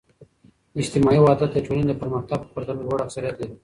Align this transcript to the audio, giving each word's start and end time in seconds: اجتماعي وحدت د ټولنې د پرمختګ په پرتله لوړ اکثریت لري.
اجتماعي 0.81 1.19
وحدت 1.21 1.49
د 1.53 1.57
ټولنې 1.65 1.85
د 1.87 1.93
پرمختګ 2.01 2.37
په 2.43 2.49
پرتله 2.55 2.81
لوړ 2.85 2.99
اکثریت 3.01 3.35
لري. 3.39 3.55